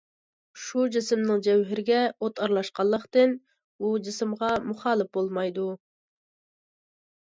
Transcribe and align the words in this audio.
شۇ 0.59 0.85
جىسىمنىڭ 0.95 1.43
جەۋھىرىگە 1.47 1.99
ئوت 2.27 2.41
ئارىلاشقانلىقتىن، 2.45 3.35
ئۇ 3.85 3.91
جىسىمغا 4.09 4.51
مۇخالىپ 4.73 5.13
بولمايدۇ. 5.19 5.69